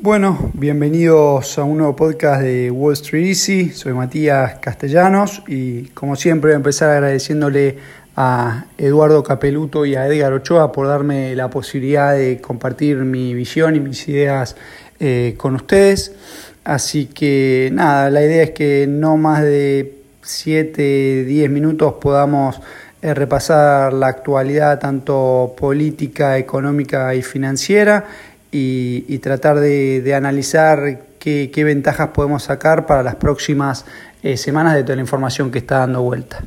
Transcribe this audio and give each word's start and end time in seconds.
Bueno, 0.00 0.52
bienvenidos 0.54 1.58
a 1.58 1.64
un 1.64 1.78
nuevo 1.78 1.96
podcast 1.96 2.40
de 2.42 2.70
Wall 2.70 2.92
Street 2.92 3.30
Easy. 3.30 3.70
Soy 3.70 3.94
Matías 3.94 4.60
Castellanos 4.60 5.42
y 5.48 5.86
como 5.88 6.14
siempre 6.14 6.50
voy 6.50 6.54
a 6.54 6.56
empezar 6.58 6.90
agradeciéndole 6.90 7.78
a 8.14 8.66
Eduardo 8.78 9.24
Capeluto 9.24 9.84
y 9.84 9.96
a 9.96 10.06
Edgar 10.06 10.32
Ochoa 10.34 10.70
por 10.70 10.86
darme 10.86 11.34
la 11.34 11.50
posibilidad 11.50 12.14
de 12.14 12.40
compartir 12.40 12.98
mi 12.98 13.34
visión 13.34 13.74
y 13.74 13.80
mis 13.80 14.06
ideas 14.06 14.54
eh, 15.00 15.34
con 15.36 15.56
ustedes. 15.56 16.14
Así 16.62 17.06
que 17.06 17.68
nada, 17.72 18.08
la 18.08 18.22
idea 18.22 18.44
es 18.44 18.50
que 18.50 18.86
no 18.88 19.16
más 19.16 19.42
de 19.42 19.96
7, 20.22 21.24
10 21.24 21.50
minutos 21.50 21.94
podamos 21.94 22.60
eh, 23.02 23.14
repasar 23.14 23.92
la 23.92 24.06
actualidad 24.06 24.78
tanto 24.78 25.56
política, 25.58 26.38
económica 26.38 27.16
y 27.16 27.22
financiera 27.22 28.04
y, 28.50 29.18
tratar 29.18 29.60
de, 29.60 30.14
analizar 30.14 31.00
qué, 31.18 31.50
ventajas 31.64 32.08
podemos 32.08 32.44
sacar 32.44 32.86
para 32.86 33.02
las 33.02 33.16
próximas 33.16 33.84
eh, 34.22 34.36
semanas 34.36 34.74
de 34.74 34.82
toda 34.82 34.96
la 34.96 35.02
información 35.02 35.50
que 35.50 35.58
está 35.58 35.78
dando 35.78 36.02
vuelta. 36.02 36.40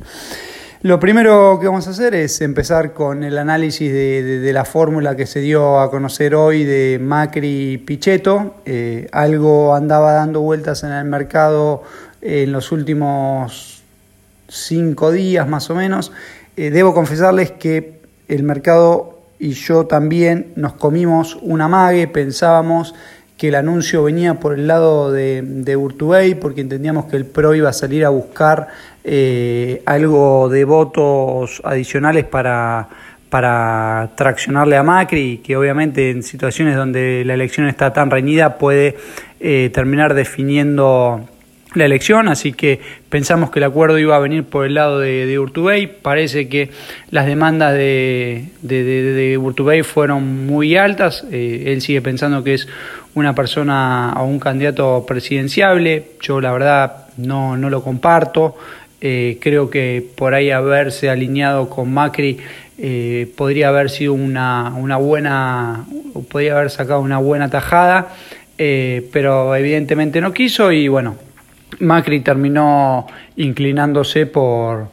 Lo 0.82 0.98
primero 0.98 1.58
que 1.60 1.66
vamos 1.66 1.86
a 1.86 1.90
hacer 1.90 2.14
es 2.14 2.40
empezar 2.40 2.92
con 2.92 3.22
el 3.22 3.38
análisis 3.38 3.92
de, 3.92 4.50
la 4.52 4.64
fórmula 4.64 5.14
que 5.14 5.26
se 5.26 5.40
dio 5.40 5.78
a 5.78 5.90
conocer 5.90 6.34
hoy 6.34 6.64
de 6.64 6.98
Macri 7.00 7.78
Pichetto. 7.78 8.56
Eh, 8.64 9.08
algo 9.12 9.76
andaba 9.76 10.12
dando 10.12 10.40
vueltas 10.40 10.82
en 10.82 10.90
el 10.90 11.04
mercado 11.04 11.84
en 12.20 12.50
los 12.50 12.72
últimos 12.72 13.82
cinco 14.48 15.10
días 15.10 15.48
más 15.48 15.70
o 15.70 15.74
menos 15.74 16.12
eh, 16.56 16.70
debo 16.70 16.92
confesarles 16.92 17.50
que 17.50 18.00
el 18.28 18.42
mercado 18.42 19.11
y 19.42 19.54
yo 19.54 19.86
también 19.86 20.52
nos 20.54 20.74
comimos 20.74 21.36
una 21.42 21.66
mague, 21.66 22.06
pensábamos 22.06 22.94
que 23.36 23.48
el 23.48 23.56
anuncio 23.56 24.04
venía 24.04 24.34
por 24.34 24.54
el 24.54 24.68
lado 24.68 25.10
de, 25.10 25.42
de 25.42 25.76
Urtubey, 25.76 26.36
porque 26.36 26.60
entendíamos 26.60 27.06
que 27.06 27.16
el 27.16 27.26
PRO 27.26 27.52
iba 27.52 27.68
a 27.68 27.72
salir 27.72 28.04
a 28.04 28.10
buscar 28.10 28.68
eh, 29.02 29.82
algo 29.84 30.48
de 30.48 30.64
votos 30.64 31.60
adicionales 31.64 32.24
para, 32.24 32.88
para 33.30 34.12
traccionarle 34.14 34.76
a 34.76 34.84
Macri, 34.84 35.38
que 35.38 35.56
obviamente 35.56 36.12
en 36.12 36.22
situaciones 36.22 36.76
donde 36.76 37.24
la 37.26 37.34
elección 37.34 37.66
está 37.66 37.92
tan 37.92 38.12
reñida 38.12 38.58
puede 38.58 38.96
eh, 39.40 39.72
terminar 39.74 40.14
definiendo 40.14 41.28
la 41.74 41.86
elección, 41.86 42.28
así 42.28 42.52
que 42.52 42.80
pensamos 43.08 43.50
que 43.50 43.58
el 43.58 43.64
acuerdo 43.64 43.98
iba 43.98 44.16
a 44.16 44.18
venir 44.18 44.44
por 44.44 44.66
el 44.66 44.74
lado 44.74 44.98
de, 44.98 45.26
de 45.26 45.38
Urtubey. 45.38 45.86
Parece 45.86 46.48
que 46.48 46.70
las 47.10 47.26
demandas 47.26 47.74
de, 47.74 48.46
de, 48.60 49.38
Urtubey 49.38 49.82
fueron 49.82 50.46
muy 50.46 50.76
altas. 50.76 51.24
Eh, 51.30 51.64
él 51.68 51.80
sigue 51.80 52.02
pensando 52.02 52.44
que 52.44 52.54
es 52.54 52.68
una 53.14 53.34
persona 53.34 54.14
o 54.18 54.24
un 54.24 54.38
candidato 54.38 55.04
presidenciable. 55.06 56.04
Yo 56.20 56.40
la 56.40 56.52
verdad 56.52 57.06
no, 57.16 57.56
no 57.56 57.70
lo 57.70 57.82
comparto. 57.82 58.56
Eh, 59.00 59.38
creo 59.40 59.68
que 59.68 60.06
por 60.14 60.34
ahí 60.34 60.50
haberse 60.50 61.10
alineado 61.10 61.68
con 61.68 61.92
Macri 61.92 62.38
eh, 62.78 63.30
podría 63.36 63.68
haber 63.68 63.90
sido 63.90 64.12
una, 64.12 64.72
una 64.76 64.96
buena, 64.96 65.86
podría 66.30 66.56
haber 66.56 66.70
sacado 66.70 67.00
una 67.00 67.18
buena 67.18 67.48
tajada, 67.50 68.14
pero 68.56 69.56
evidentemente 69.56 70.20
no 70.20 70.32
quiso 70.32 70.70
y 70.70 70.86
bueno, 70.86 71.16
Macri 71.80 72.20
terminó 72.20 73.06
inclinándose 73.36 74.26
por, 74.26 74.88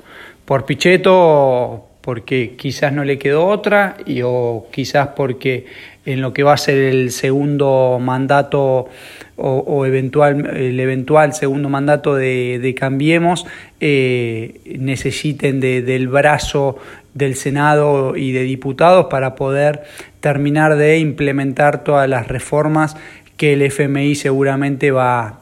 por 0.46 0.66
Pichetto 0.66 1.86
porque 2.02 2.56
quizás 2.58 2.94
no 2.94 3.04
le 3.04 3.20
quedó 3.20 3.46
otra 3.46 3.98
y 4.06 4.22
o 4.24 4.68
quizás 4.72 5.10
porque 5.10 5.66
en 6.06 6.22
lo 6.22 6.34
que 6.34 6.44
va 6.44 6.54
a 6.54 6.58
ser 6.58 6.78
el 6.78 7.12
segundo 7.12 8.00
mandato 8.02 8.88
o, 9.36 9.86
eventual, 9.86 10.58
el 10.58 10.80
eventual 10.80 11.34
segundo 11.34 11.70
mandato 11.70 12.16
de, 12.16 12.76
Cambiemos 12.78 13.46
eh, 13.80 14.60
necesiten 14.80 15.60
del 15.60 16.08
brazo 16.08 16.78
del 17.14 17.36
Senado 17.36 18.16
y 18.18 18.32
de 18.32 18.44
diputados 18.44 19.06
para 19.10 19.36
poder 19.36 19.84
terminar 20.20 20.76
de 20.76 21.00
implementar 21.00 21.84
todas 21.84 22.10
las 22.10 22.28
reformas 22.28 22.98
que 23.38 23.54
el 23.54 23.62
FMI 23.62 24.16
seguramente 24.16 24.92
va, 24.92 25.40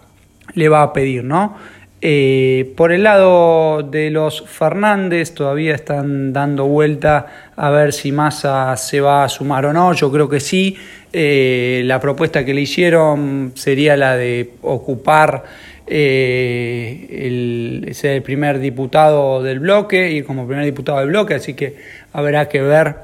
le 0.53 0.69
va 0.69 0.84
a 0.84 0.94
pedir, 0.94 1.24
¿no? 1.24 1.56
Eh, 2.00 2.74
por 2.75 2.91
el 2.91 3.03
lado 3.03 3.81
de 3.81 4.12
los 4.12 4.44
Fernández, 4.47 5.34
todavía 5.34 5.74
están 5.74 6.31
dando 6.31 6.66
vuelta 6.66 7.25
a 7.56 7.72
ver 7.72 7.91
si 7.91 8.12
Massa 8.12 8.75
se 8.78 9.02
va 9.02 9.24
a 9.24 9.30
sumar 9.30 9.66
o 9.66 9.74
no. 9.74 9.94
Yo 9.94 10.12
creo 10.12 10.30
que 10.30 10.40
sí. 10.40 10.78
Eh, 11.12 11.81
la 11.86 12.00
propuesta 12.00 12.46
que 12.46 12.53
le 12.53 12.62
hicieron 12.62 13.53
sería 13.56 13.97
la 13.97 14.16
de 14.16 14.52
ocupar 14.62 15.44
eh, 15.88 17.07
el, 17.09 17.96
el 18.03 18.22
primer 18.22 18.59
diputado 18.59 19.41
del 19.41 19.59
bloque, 19.59 20.12
y 20.12 20.22
como 20.22 20.46
primer 20.46 20.66
diputado 20.66 21.00
del 21.00 21.07
bloque, 21.07 21.34
así 21.36 21.56
que 21.56 21.78
habrá 22.13 22.47
que 22.47 22.62
ver 22.62 22.96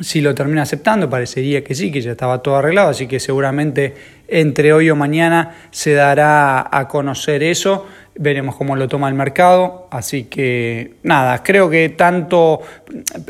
si 0.00 0.20
lo 0.20 0.34
termina 0.34 0.62
aceptando, 0.62 1.08
parecería 1.08 1.64
que 1.64 1.74
sí, 1.74 1.90
que 1.90 2.00
ya 2.00 2.12
estaba 2.12 2.42
todo 2.42 2.56
arreglado, 2.56 2.90
así 2.90 3.06
que 3.06 3.18
seguramente 3.18 3.94
entre 4.28 4.72
hoy 4.72 4.90
o 4.90 4.96
mañana 4.96 5.56
se 5.70 5.94
dará 5.94 6.66
a 6.70 6.88
conocer 6.88 7.42
eso, 7.42 7.86
veremos 8.14 8.56
cómo 8.56 8.76
lo 8.76 8.88
toma 8.88 9.08
el 9.08 9.14
mercado, 9.14 9.88
así 9.90 10.24
que 10.24 10.94
nada, 11.02 11.42
creo 11.42 11.70
que 11.70 11.88
tanto 11.90 12.60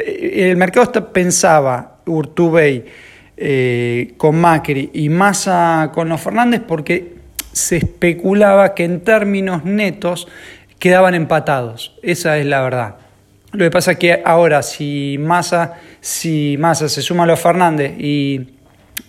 el 0.05 0.57
mercado 0.57 1.13
pensaba 1.13 1.99
Urtubey 2.07 2.85
eh, 3.37 4.15
con 4.17 4.41
Macri 4.41 4.91
y 4.95 5.09
Massa 5.09 5.91
con 5.95 6.09
los 6.09 6.21
Fernández 6.21 6.63
porque 6.67 7.17
se 7.53 7.77
especulaba 7.77 8.75
que 8.75 8.85
en 8.85 9.01
términos 9.01 9.65
netos 9.65 10.29
quedaban 10.79 11.15
empatados, 11.15 11.99
esa 12.03 12.39
es 12.39 12.47
la 12.47 12.61
verdad. 12.63 13.06
Lo 13.57 13.65
que 13.65 13.71
pasa 13.71 13.93
es 13.93 13.99
que 13.99 14.21
ahora 14.23 14.63
si 14.63 15.17
Massa, 15.19 15.77
si 16.03 16.57
Massa 16.59 16.91
se 16.91 17.01
suma 17.01 17.25
a 17.25 17.27
los 17.27 17.41
Fernández 17.41 17.93
y 17.99 18.49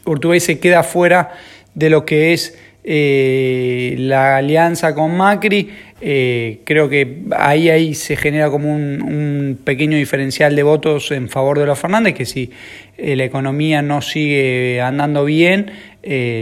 Urtubey 0.06 0.40
se 0.40 0.58
queda 0.58 0.84
fuera 0.84 1.32
de 1.76 1.90
lo 1.90 2.06
que 2.06 2.32
es 2.32 2.58
eh, 2.86 3.96
la 4.00 4.38
alianza 4.38 4.96
con 4.96 5.18
Macri, 5.18 5.70
eh, 6.00 6.62
creo 6.64 6.88
que 6.88 7.24
ahí, 7.36 7.70
ahí 7.70 7.94
se 7.94 8.16
genera 8.16 8.50
como 8.50 8.74
un, 8.74 9.60
pequeño 9.66 9.98
diferencial 9.98 10.56
de 10.56 10.64
votos 10.64 11.12
en 11.12 11.28
favor 11.28 11.60
de 11.60 11.66
los 11.66 11.78
Fernández, 11.78 12.14
que 12.14 12.26
si 12.26 12.50
eh, 12.98 13.18
la 13.18 13.26
economía 13.26 13.82
no 13.82 14.02
sigue 14.02 14.80
andando 14.80 15.26
bien, 15.26 15.72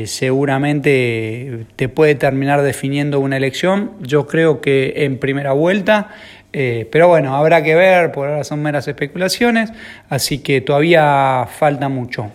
seguramente 0.05 1.65
te 1.75 1.89
puede 1.89 2.13
terminar 2.13 2.61
definiendo 2.61 3.19
una 3.19 3.38
elección. 3.38 3.94
Yo 3.99 4.27
creo 4.27 4.61
que 4.61 4.94
en 4.97 5.17
primera 5.17 5.53
vuelta 5.53 6.11
eh, 6.57 6.88
pero 6.89 7.09
bueno, 7.09 7.35
habrá 7.35 7.61
que 7.61 7.75
ver, 7.75 8.13
por 8.13 8.29
ahora 8.29 8.45
son 8.45 8.61
meras 8.61 8.88
especulaciones, 8.88 9.73
así 10.09 10.38
que 10.38 10.61
todavía 10.61 11.45
falta 11.53 11.89
mucho. 11.89 12.31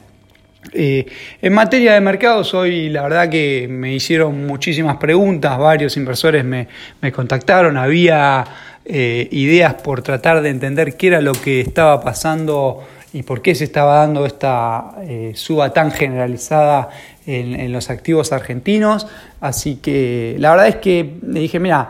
Eh, 0.75 1.07
en 1.41 1.55
materia 1.55 1.95
de 1.95 2.03
mercados, 2.03 2.53
hoy 2.53 2.91
la 2.91 3.05
verdad 3.05 3.31
que 3.31 3.67
me 3.71 3.95
hicieron 3.95 4.47
muchísimas 4.47 4.99
preguntas, 4.99 5.57
varios 5.57 5.97
inversores 5.97 6.45
me, 6.45 6.69
contactaron, 7.15 7.79
había 7.79 8.45
eh, 8.85 9.27
ideas 9.31 9.73
por 9.77 10.03
tratar 10.03 10.43
de 10.43 10.51
entender 10.51 10.99
qué 10.99 11.07
era 11.07 11.23
lo 11.23 11.33
que 11.33 11.63
estaba 11.63 12.03
pasando 12.03 12.87
y 13.15 13.23
por 13.23 13.41
qué 13.41 13.55
se 13.55 13.65
estaba 13.65 14.01
dando 14.01 14.27
esta 14.27 14.97
suba 15.33 15.73
tan 15.73 15.93
generalizada 15.93 16.91
en, 17.27 17.59
en 17.59 17.73
los 17.73 17.89
activos 17.89 18.33
argentinos. 18.33 19.07
Así 19.41 19.77
que 19.77 20.37
la 20.39 20.51
verdad 20.51 20.69
es 20.69 20.77
que 20.77 21.15
le 21.27 21.41
dije, 21.41 21.59
mira, 21.59 21.89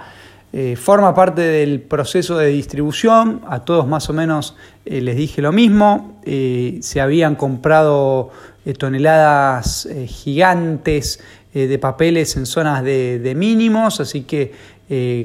eh, 0.53 0.75
forma 0.75 1.15
parte 1.15 1.43
del 1.43 1.81
proceso 1.81 2.37
de 2.37 2.49
distribución, 2.49 3.41
a 3.49 3.61
todos 3.61 3.87
más 3.87 4.11
o 4.11 4.13
menos 4.13 4.57
eh, 4.85 5.01
les 5.01 5.17
dije 5.17 5.41
lo 5.41 5.53
mismo, 5.53 6.21
eh, 6.25 6.79
se 6.83 7.01
habían 7.01 7.37
comprado 7.37 8.31
toneladas 8.79 9.89
gigantes 10.07 11.19
de 11.55 11.79
papeles 11.79 12.37
en 12.37 12.45
zonas 12.45 12.85
de, 12.85 13.33
mínimos, 13.35 14.01
así 14.01 14.23
que 14.23 14.53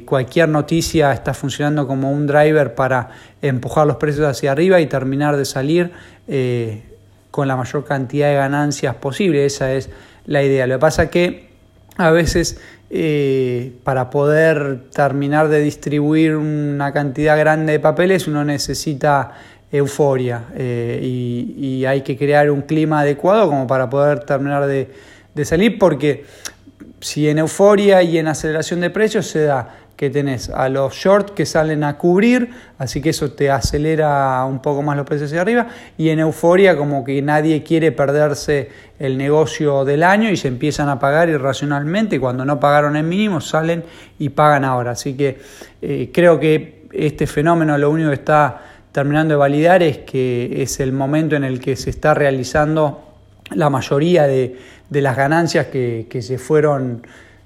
cualquier 0.06 0.48
noticia 0.48 1.12
está 1.12 1.34
funcionando 1.34 1.86
como 1.86 2.12
un 2.12 2.26
driver 2.26 2.74
para 2.74 3.10
empujar 3.42 3.86
los 3.86 3.98
precios 3.98 4.26
hacia 4.26 4.54
arriba 4.54 4.80
y 4.80 4.88
terminar 4.88 5.36
de 5.36 5.46
salir 5.46 5.92
con 7.30 7.48
la 7.48 7.58
mayor 7.58 7.84
cantidad 7.84 8.30
de 8.30 8.36
ganancias 8.36 8.96
posible, 8.96 9.46
esa 9.46 9.74
es 9.74 9.90
la 10.26 10.42
idea. 10.42 10.66
Lo 10.66 10.76
que 10.76 10.80
pasa 10.80 11.10
que 11.10 11.50
a 11.98 12.12
veces 12.12 12.60
eh, 12.90 13.74
para 13.84 14.10
poder 14.10 14.84
terminar 14.94 15.48
de 15.48 15.60
distribuir 15.60 16.36
una 16.36 16.94
cantidad 16.94 17.38
grande 17.38 17.74
de 17.74 17.80
papeles 17.80 18.28
uno 18.28 18.46
necesita 18.46 19.32
euforia 19.72 20.46
eh, 20.56 21.00
y, 21.02 21.86
hay 21.86 22.02
que 22.02 22.18
crear 22.18 22.50
un 22.50 22.62
clima 22.62 23.02
adecuado 23.02 23.48
como 23.48 23.68
para 23.68 23.90
poder 23.90 24.20
terminar 24.20 24.66
de, 24.66 24.90
salir 25.46 25.78
porque 25.78 26.26
si 27.00 27.28
en 27.30 27.40
euforia 27.40 28.02
y 28.02 28.18
en 28.18 28.28
aceleración 28.28 28.82
de 28.82 28.90
precios 28.90 29.28
se 29.28 29.44
da 29.44 29.85
que 29.96 30.10
tenés 30.10 30.50
a 30.50 30.68
los 30.68 30.94
short 30.94 31.34
que 31.34 31.46
salen 31.46 31.84
a 31.84 31.98
cubrir, 31.98 32.50
así 32.78 33.02
que 33.02 33.12
eso 33.12 33.32
te 33.32 33.50
acelera 33.50 34.44
un 34.46 34.62
poco 34.62 34.82
más 34.82 34.98
los 34.98 35.06
precios 35.06 35.30
hacia 35.30 35.42
arriba, 35.42 35.68
y 35.98 36.10
en 36.10 36.20
euforia 36.20 36.76
como 36.76 37.04
que 37.04 37.22
nadie 37.22 37.64
quiere 37.64 37.92
perderse 37.92 38.70
el 39.00 39.18
negocio 39.18 39.86
del 39.86 40.04
año 40.04 40.30
y 40.30 40.38
se 40.38 40.50
empiezan 40.50 40.90
a 40.90 41.00
pagar 41.00 41.30
irracionalmente, 41.30 42.18
y 42.18 42.20
cuando 42.20 42.44
no 42.44 42.60
pagaron 42.60 42.98
en 42.98 43.08
mínimo 43.08 43.40
salen 43.40 43.84
y 44.20 44.30
pagan 44.30 44.66
ahora, 44.66 44.92
así 44.92 45.16
que 45.16 45.40
eh, 45.82 46.10
creo 46.14 46.40
que 46.40 46.86
este 46.92 47.28
fenómeno 47.28 47.78
lo 47.78 47.90
único 47.90 48.10
que 48.10 48.16
está 48.16 48.62
terminando 48.92 49.34
de 49.34 49.38
validar 49.38 49.84
es 49.84 50.00
que 50.00 50.62
es 50.62 50.80
el 50.80 50.92
momento 50.92 51.36
en 51.36 51.44
el 51.44 51.60
que 51.60 51.76
se 51.76 51.90
está 51.90 52.14
realizando 52.14 53.02
la 53.52 53.70
mayoría 53.70 54.24
de, 54.24 54.58
las 54.90 55.18
ganancias 55.18 55.68
que, 55.68 56.08
que 56.10 56.22
se 56.22 56.38
fueron 56.38 57.06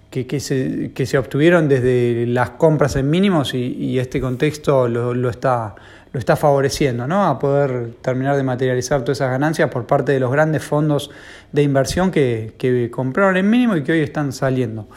que, 0.10 0.40
se, 0.40 0.92
que, 0.94 1.06
se, 1.06 1.18
obtuvieron 1.18 1.70
desde 1.70 2.26
las 2.28 2.52
compras 2.52 2.96
en 2.96 3.10
mínimos 3.10 3.54
y, 3.54 4.00
este 4.00 4.20
contexto 4.20 4.88
lo, 4.88 5.14
lo, 5.14 5.30
está, 5.30 5.76
lo 6.12 6.20
está 6.20 6.36
favoreciendo, 6.36 7.06
¿no? 7.06 7.26
A 7.26 7.38
poder 7.38 7.92
terminar 8.02 8.36
de 8.36 8.44
materializar 8.44 9.02
todas 9.02 9.20
esas 9.20 9.30
ganancias 9.30 9.70
por 9.70 9.86
parte 9.86 10.12
de 10.12 10.20
los 10.20 10.32
grandes 10.32 10.64
fondos 10.64 11.12
de 11.52 11.62
inversión 11.62 12.10
que, 12.10 12.56
que 12.58 12.90
compraron 12.90 13.38
en 13.38 13.50
mínimo 13.50 13.76
y 13.76 13.84
que 13.84 13.92
hoy 13.92 14.02
están 14.02 14.34
saliendo. 14.34 14.88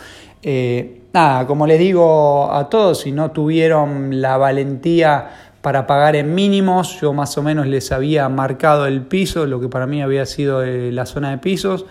Eh, 0.42 1.02
nada, 1.12 1.46
como 1.46 1.66
les 1.66 1.78
digo 1.78 2.52
a 2.52 2.68
todos, 2.68 3.00
si 3.00 3.12
no 3.12 3.30
tuvieron 3.30 4.20
la 4.20 4.38
valentía 4.38 5.30
para 5.60 5.86
pagar 5.86 6.16
en 6.16 6.34
mínimos, 6.34 7.00
yo 7.00 7.12
más 7.12 7.36
o 7.38 7.42
menos 7.42 7.66
les 7.66 7.92
había 7.92 8.28
marcado 8.28 8.86
el 8.86 9.02
piso, 9.02 9.46
lo 9.46 9.60
que 9.60 9.68
para 9.68 9.86
mí 9.86 10.02
había 10.02 10.26
sido 10.26 10.62
eh, 10.64 10.90
la 10.90 11.06
zona 11.06 11.30
de 11.30 11.38
pisos. 11.38 11.86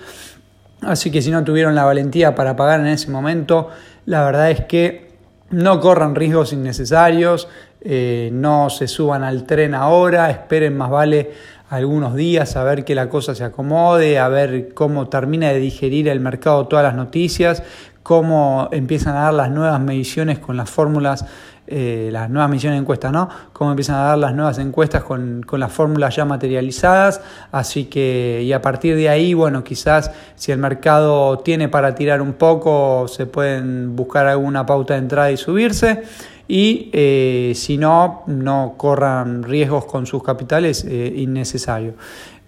Así 0.81 1.11
que 1.11 1.21
si 1.21 1.31
no 1.31 1.43
tuvieron 1.43 1.75
la 1.75 1.85
valentía 1.85 2.33
para 2.33 2.55
pagar 2.55 2.79
en 2.79 2.87
ese 2.87 3.09
momento, 3.11 3.69
la 4.05 4.23
verdad 4.23 4.51
es 4.51 4.61
que 4.61 5.11
no 5.51 5.79
corran 5.79 6.15
riesgos 6.15 6.53
innecesarios, 6.53 7.47
eh, 7.81 8.29
no 8.31 8.69
se 8.69 8.87
suban 8.87 9.23
al 9.23 9.45
tren 9.45 9.75
ahora, 9.75 10.29
esperen 10.29 10.77
más 10.77 10.89
vale 10.89 11.31
algunos 11.71 12.15
días 12.15 12.57
a 12.57 12.65
ver 12.65 12.83
que 12.83 12.95
la 12.95 13.07
cosa 13.07 13.33
se 13.33 13.45
acomode, 13.45 14.19
a 14.19 14.27
ver 14.27 14.73
cómo 14.73 15.07
termina 15.07 15.47
de 15.49 15.59
digerir 15.59 16.09
el 16.09 16.19
mercado 16.19 16.67
todas 16.67 16.83
las 16.83 16.95
noticias, 16.95 17.63
cómo 18.03 18.67
empiezan 18.73 19.15
a 19.15 19.21
dar 19.21 19.33
las 19.33 19.51
nuevas 19.51 19.79
mediciones 19.79 20.37
con 20.37 20.57
las 20.57 20.69
fórmulas 20.69 21.25
eh, 21.67 22.09
las 22.11 22.29
nuevas 22.29 22.49
misiones 22.49 22.75
de 22.75 22.81
encuesta, 22.81 23.11
¿no? 23.13 23.29
Cómo 23.53 23.69
empiezan 23.69 23.95
a 23.95 24.03
dar 24.03 24.17
las 24.17 24.33
nuevas 24.33 24.57
encuestas 24.57 25.03
con, 25.03 25.41
con, 25.43 25.61
las 25.61 25.71
fórmulas 25.71 26.13
ya 26.13 26.25
materializadas. 26.25 27.21
Así 27.53 27.85
que, 27.85 28.41
y 28.43 28.51
a 28.51 28.61
partir 28.61 28.97
de 28.97 29.07
ahí, 29.07 29.33
bueno, 29.33 29.63
quizás 29.63 30.11
si 30.35 30.51
el 30.51 30.57
mercado 30.57 31.39
tiene 31.39 31.69
para 31.69 31.95
tirar 31.95 32.21
un 32.21 32.33
poco, 32.33 33.07
se 33.07 33.25
pueden 33.25 33.95
buscar 33.95 34.27
alguna 34.27 34.65
pauta 34.65 34.95
de 34.95 34.99
entrada 34.99 35.31
y 35.31 35.37
subirse. 35.37 36.03
Y 36.53 36.89
eh, 36.91 37.53
si 37.55 37.77
no, 37.77 38.23
no 38.27 38.73
corran 38.75 39.41
riesgos 39.41 39.85
con 39.85 40.05
sus 40.05 40.21
capitales 40.21 40.83
eh, 40.83 41.13
innecesarios. 41.15 41.95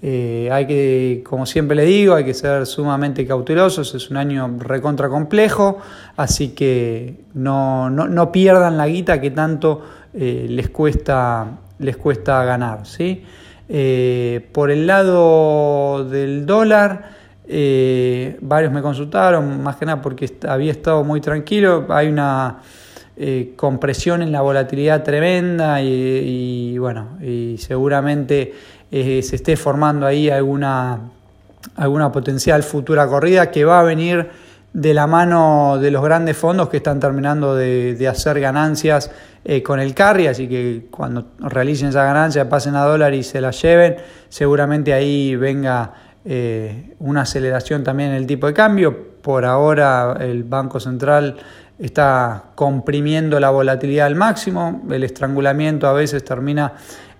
Eh, 0.02 0.50
hay 0.52 0.68
que, 0.68 1.24
como 1.26 1.46
siempre 1.46 1.74
le 1.74 1.86
digo, 1.86 2.14
hay 2.14 2.26
que 2.26 2.34
ser 2.34 2.66
sumamente 2.66 3.26
cautelosos, 3.26 3.96
es 3.96 4.12
un 4.12 4.18
año 4.18 4.58
recontra 4.60 5.08
complejo, 5.08 5.78
así 6.18 6.50
que 6.50 7.22
no, 7.34 7.90
no, 7.90 8.32
pierdan 8.34 8.76
la 8.76 8.88
guita 8.88 9.22
que 9.22 9.32
tanto 9.32 9.82
les, 10.14 10.68
cuesta, 10.68 11.48
les 11.80 11.96
cuesta 11.96 12.44
ganar. 12.44 12.86
¿sí? 12.86 13.24
Por 14.52 14.70
el 14.70 14.86
lado 14.86 16.04
del 16.04 16.46
dólar, 16.46 17.10
varios 18.42 18.74
me 18.74 18.82
consultaron, 18.82 19.64
más 19.64 19.78
que 19.78 19.86
nada 19.86 20.02
porque 20.02 20.30
había 20.46 20.74
estado 20.74 21.06
muy 21.06 21.22
tranquilo, 21.22 21.86
hay 21.88 22.10
una... 22.10 22.60
compresión 23.56 24.22
en 24.22 24.32
la 24.32 24.42
volatilidad 24.42 25.04
tremenda 25.04 25.82
y, 25.82 26.74
y 26.74 26.78
bueno, 26.78 27.18
y 27.22 27.58
seguramente 27.60 28.54
eh, 28.96 29.24
se 29.24 29.38
esté 29.38 29.58
formando 29.58 30.06
ahí 30.06 30.30
alguna, 30.30 31.00
alguna 31.78 32.12
potencial 32.12 32.62
futura 32.62 33.08
corrida 33.08 33.50
que 33.50 33.66
va 33.66 33.80
a 33.80 33.84
venir 33.84 34.30
de 34.72 34.94
la 34.94 35.08
mano 35.08 35.80
de 35.82 35.90
los 35.90 36.04
grandes 36.04 36.38
fondos 36.38 36.70
que 36.70 36.78
están 36.78 37.00
terminando 37.00 37.56
de, 37.56 38.08
hacer 38.08 38.40
ganancias 38.40 39.10
eh, 39.46 39.64
con 39.64 39.80
el 39.80 39.96
carry, 39.96 40.28
así 40.28 40.48
que 40.48 40.86
cuando 40.92 41.26
realicen 41.40 41.90
esa 41.90 42.04
ganancia 42.04 42.48
pasen 42.48 42.76
a 42.76 42.84
dólar 42.84 43.16
y 43.16 43.24
se 43.24 43.42
la 43.42 43.50
lleven, 43.50 43.96
seguramente 44.30 44.94
ahí 44.94 45.36
venga 45.38 45.94
eh, 46.24 46.94
una 47.00 47.22
aceleración 47.22 47.84
también 47.84 48.12
en 48.12 48.18
el 48.18 48.28
tipo 48.28 48.46
de 48.46 48.54
cambio. 48.54 49.14
Por 49.24 49.44
ahora 49.44 50.18
el 50.20 50.44
Banco 50.44 50.80
Central 50.80 51.38
está 51.80 52.44
comprimiendo 52.56 53.40
la 53.40 53.50
volatilidad 53.50 54.08
al 54.08 54.16
máximo, 54.16 54.84
el 54.90 55.04
estrangulamiento 55.04 55.88
a 55.88 55.94
veces 55.94 56.24
termina 56.24 56.74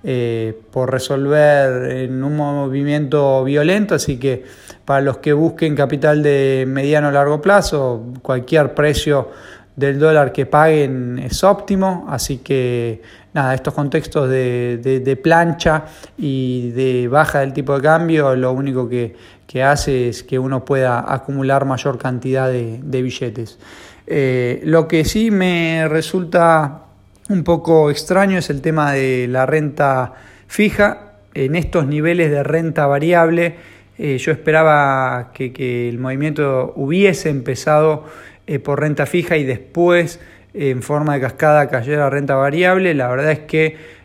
eh, 0.04 0.60
por 0.72 0.92
resolver 0.92 1.92
en 1.92 2.24
un 2.24 2.36
movimiento 2.36 3.44
violento, 3.44 3.96
así 3.96 4.18
que 4.18 4.44
para 4.84 5.02
los 5.02 5.18
que 5.20 5.34
busquen 5.34 5.76
capital 5.76 6.22
de 6.22 6.66
mediano 6.68 7.08
o 7.08 7.12
largo 7.12 7.42
plazo, 7.42 8.04
cualquier 8.22 8.74
precio 8.74 9.30
del 9.76 9.98
dólar 9.98 10.32
que 10.32 10.46
paguen 10.46 11.20
es 11.20 11.44
óptimo, 11.44 12.06
así 12.10 12.38
que 12.40 13.02
nada, 13.34 13.54
estos 13.56 13.74
contextos 13.74 14.30
de, 14.30 15.20
plancha 15.22 15.86
y 16.18 16.72
de 16.72 17.08
baja 17.08 17.40
del 17.40 17.54
tipo 17.54 17.76
de 17.76 17.82
cambio, 17.82 18.36
lo 18.36 18.52
único 18.52 18.88
que, 18.88 19.16
hace 19.64 20.10
es 20.10 20.24
que 20.24 20.40
uno 20.40 20.66
pueda 20.66 21.14
acumular 21.14 21.64
mayor 21.66 22.00
cantidad 22.00 22.50
de, 22.50 23.02
billetes. 23.02 23.60
Eh, 24.08 24.62
lo 24.64 24.88
que 24.88 25.06
sí 25.06 25.32
me 25.32 25.88
resulta 25.88 26.82
un 27.30 27.44
poco 27.44 27.90
extraño 27.90 28.38
es 28.38 28.50
el 28.50 28.62
tema 28.62 28.92
de 28.92 29.28
la 29.28 29.46
renta 29.46 30.14
fija. 30.48 31.14
En 31.34 31.56
estos 31.56 31.88
niveles 31.88 32.30
de 32.30 32.44
renta 32.44 32.86
variable, 32.86 33.56
eh, 33.98 34.18
yo 34.18 34.32
esperaba 34.32 35.32
que, 35.34 35.90
el 35.90 36.00
movimiento 36.00 36.74
hubiese 36.76 37.30
empezado 37.30 38.06
eh, 38.46 38.60
por 38.60 38.82
renta 38.82 39.06
fija 39.06 39.38
y 39.38 39.44
después 39.46 40.20
en 40.54 40.84
forma 40.84 41.16
de 41.16 41.22
cascada 41.22 41.70
cayera 41.70 42.10
renta 42.10 42.36
variable. 42.36 42.94
La 42.94 43.08
verdad 43.08 43.32
es 43.32 43.40
que 43.40 44.04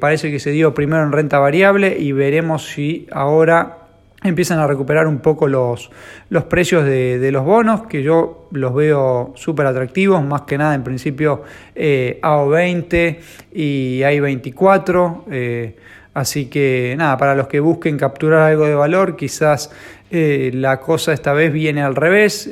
parece 0.00 0.32
que 0.32 0.40
se 0.40 0.50
dio 0.50 0.74
primero 0.74 1.04
en 1.04 1.12
renta 1.12 1.38
variable 1.38 1.96
y 1.96 2.10
veremos 2.10 2.66
si 2.66 3.06
ahora 3.12 3.83
empiezan 4.24 4.58
a 4.58 4.66
recuperar 4.66 5.06
un 5.06 5.18
poco 5.18 5.46
los, 5.48 5.90
los 6.30 6.44
precios 6.44 6.84
de, 6.84 7.30
los 7.30 7.44
bonos, 7.44 7.86
que 7.86 8.02
yo 8.02 8.48
los 8.50 8.74
veo 8.74 9.32
súper 9.36 9.66
atractivos, 9.66 10.24
más 10.24 10.42
que 10.42 10.56
nada 10.56 10.74
en 10.74 10.82
principio 10.82 11.42
eh, 11.74 12.18
AO20 12.22 13.18
y 13.52 14.00
AI24. 14.00 15.24
Eh, 15.30 15.76
así 16.14 16.46
que 16.46 16.94
nada, 16.96 17.18
para 17.18 17.34
los 17.34 17.48
que 17.48 17.60
busquen 17.60 17.98
capturar 17.98 18.50
algo 18.50 18.66
de 18.66 18.74
valor, 18.74 19.14
quizás 19.16 19.70
eh, 20.10 20.50
la 20.54 20.80
cosa 20.80 21.12
esta 21.12 21.34
vez 21.34 21.52
viene 21.52 21.82
al 21.82 21.94
revés, 21.94 22.50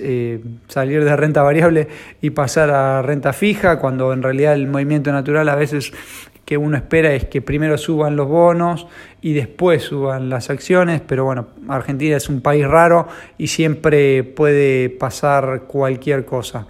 salir 0.69 1.04
de 1.04 1.16
renta 1.16 1.43
variable 1.43 1.88
y 2.20 2.31
pasar 2.31 2.70
a 2.70 3.00
renta 3.00 3.32
fija, 3.32 3.79
cuando 3.79 4.12
en 4.12 4.22
realidad 4.22 4.55
el 4.55 4.67
movimiento 4.67 5.10
natural 5.10 5.48
a 5.48 5.55
veces 5.55 5.93
que 6.53 6.59
uno 6.59 6.77
espera 6.77 7.15
es 7.15 7.25
que 7.25 7.41
primero 7.41 7.79
suban 7.79 8.15
los 8.15 8.29
bonos 8.29 8.87
y 9.23 9.32
después 9.32 9.85
suban 9.85 10.29
las 10.29 10.51
acciones, 10.51 11.01
pero 11.01 11.25
bueno, 11.25 11.47
Argentina 11.67 12.15
es 12.15 12.29
un 12.29 12.43
país 12.43 12.67
raro 12.67 13.09
y 13.39 13.47
siempre 13.47 14.23
puede 14.23 14.91
pasar 14.91 15.63
cualquier 15.67 16.27
cosa. 16.27 16.67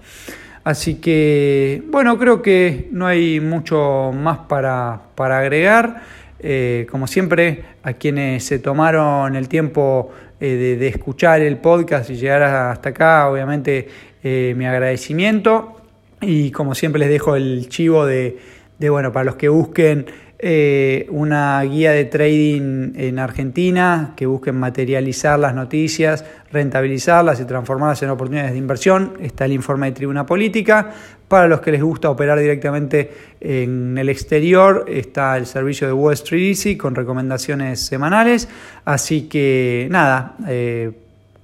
Así 0.63 1.01
que, 1.01 1.83
bueno, 1.89 2.17
creo 2.17 2.43
que 2.43 2.91
no 2.93 3.09
hay 3.09 3.41
mucho 3.41 4.13
más 4.15 4.39
para, 4.47 5.01
para 5.17 5.41
agregar. 5.41 6.03
Eh, 6.39 6.87
como 6.89 7.09
siempre, 7.09 7.65
a 7.83 7.95
quienes 7.95 8.45
se 8.45 8.61
tomaron 8.61 9.35
el 9.35 9.49
tiempo 9.49 10.13
eh, 10.39 10.77
de, 10.79 10.87
escuchar 10.87 11.41
el 11.41 11.57
podcast 11.57 12.09
y 12.09 12.15
llegar 12.15 12.45
hasta 12.45 12.91
acá, 12.91 13.29
obviamente 13.29 13.89
eh, 14.23 14.55
mi 14.57 14.65
agradecimiento. 14.65 15.81
Y 16.21 16.53
como 16.53 16.77
siempre 16.77 17.01
les 17.01 17.09
dejo 17.09 17.35
el 17.35 17.69
chivo 17.69 18.07
de, 18.07 18.39
de 18.79 18.91
bueno, 18.91 19.13
para 19.13 19.25
los 19.25 19.37
que 19.37 19.49
busquen 19.49 20.07
eh, 20.45 21.07
una 21.11 21.63
guía 21.63 21.93
de 21.93 22.05
trading 22.07 22.95
en 22.97 23.21
Argentina, 23.21 24.13
que 24.17 24.27
busquen 24.27 24.57
materializar 24.57 25.39
las 25.39 25.55
noticias, 25.55 26.25
rentabilizarlas 26.51 27.39
y 27.41 27.45
transformarlas 27.45 28.03
en 28.03 28.11
oportunidades 28.11 28.51
de 28.51 28.59
inversión, 28.59 29.13
está 29.21 29.45
el 29.45 29.53
informe 29.53 29.87
de 29.87 29.93
Tribuna 29.93 30.27
Política. 30.27 30.91
Para 31.29 31.47
los 31.47 31.61
que 31.61 31.71
les 31.71 31.81
gusta 31.81 32.11
operar 32.11 32.41
directamente 32.41 33.13
en 33.41 33.97
el 33.97 34.09
exterior, 34.09 34.85
está 34.89 35.37
el 35.37 35.47
servicio 35.47 35.87
de 35.87 35.93
Wall 35.93 36.15
Street 36.15 36.49
Easy 36.49 36.77
con 36.77 36.97
recomendaciones 36.97 37.81
semanales. 37.81 38.49
Así 38.85 39.29
que 39.29 39.87
nada, 39.91 40.35
eh, 40.49 40.91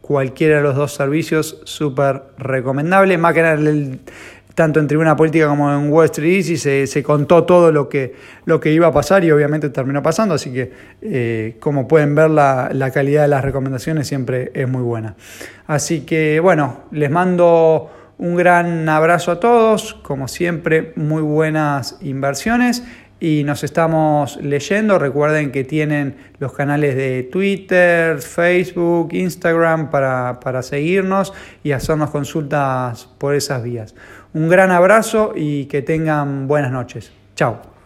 cualquiera 0.00 0.56
de 0.56 0.62
los 0.62 0.74
dos 0.74 0.92
servicios 0.94 1.60
súper 1.64 2.22
recomendable. 2.36 3.16
Más 3.16 3.32
que 3.32 3.40
el, 3.40 4.00
tanto 4.58 4.80
en 4.80 4.88
Tribuna 4.88 5.14
Política 5.14 5.46
como 5.46 5.72
en 5.72 5.88
Wall 5.88 6.06
Street 6.06 6.44
y 6.44 6.56
se, 6.56 6.88
se, 6.88 7.00
contó 7.04 7.44
todo 7.44 7.70
lo 7.70 7.88
que, 7.88 8.16
lo 8.44 8.58
que 8.58 8.72
iba 8.72 8.88
a 8.88 8.92
pasar 8.92 9.22
y 9.22 9.30
obviamente 9.30 9.70
terminó 9.70 10.02
pasando, 10.02 10.34
así 10.34 10.52
que 10.52 10.72
eh, 11.00 11.54
como 11.60 11.86
pueden 11.86 12.16
ver 12.16 12.28
la, 12.28 12.68
la, 12.72 12.90
calidad 12.90 13.22
de 13.22 13.28
las 13.28 13.44
recomendaciones 13.44 14.08
siempre 14.08 14.50
es 14.54 14.68
muy 14.68 14.82
buena. 14.82 15.14
Así 15.68 16.00
que 16.00 16.40
bueno, 16.40 16.80
les 16.90 17.08
mando 17.08 17.88
un 18.18 18.34
gran 18.34 18.88
abrazo 18.88 19.30
a 19.30 19.38
todos, 19.38 19.94
como 19.94 20.26
siempre 20.26 20.92
muy 20.96 21.22
buenas 21.22 21.96
inversiones 22.00 22.82
y 23.20 23.42
nos 23.44 23.64
estamos 23.64 24.38
leyendo, 24.42 24.98
recuerden 24.98 25.50
que 25.50 25.64
tienen 25.64 26.16
los 26.38 26.52
canales 26.52 26.94
de 26.94 27.24
Twitter, 27.24 28.20
Facebook, 28.20 29.08
Instagram 29.12 29.90
para, 29.90 30.38
para 30.40 30.62
seguirnos 30.62 31.32
y 31.64 31.72
hacernos 31.72 32.10
consultas 32.10 33.08
por 33.18 33.34
esas 33.34 33.62
vías. 33.64 33.94
Un 34.34 34.48
gran 34.48 34.70
abrazo 34.70 35.32
y 35.34 35.66
que 35.66 35.82
tengan 35.82 36.46
buenas 36.48 36.70
noches. 36.70 37.12
Chao. 37.34 37.77